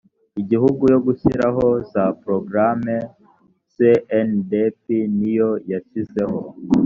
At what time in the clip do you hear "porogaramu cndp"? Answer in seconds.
2.21-4.83